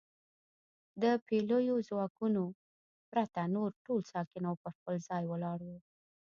[1.01, 2.43] د پلیو ځواکونو
[3.11, 5.69] پرته نور ټول ساکن او پر خپل ځای ولاړ و.